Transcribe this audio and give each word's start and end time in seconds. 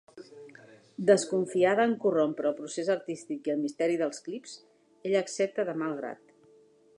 Desconfiada 1.09 1.83
en 1.89 1.93
corrompre 2.05 2.49
el 2.51 2.55
procés 2.61 2.89
artístic 2.95 3.51
i 3.51 3.53
el 3.55 3.61
misteri 3.67 3.99
dels 4.03 4.25
clips, 4.29 4.57
ella 5.11 5.23
accepta 5.27 5.67
de 5.71 5.77
mal 5.85 5.95
grat. 6.01 6.35